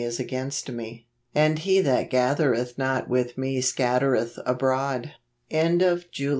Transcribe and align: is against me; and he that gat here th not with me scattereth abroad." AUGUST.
is 0.03 0.19
against 0.19 0.67
me; 0.71 1.05
and 1.35 1.59
he 1.59 1.79
that 1.79 2.09
gat 2.09 2.39
here 2.39 2.55
th 2.55 2.75
not 2.75 3.07
with 3.07 3.37
me 3.37 3.61
scattereth 3.61 4.39
abroad." 4.47 5.11
AUGUST. 5.51 6.19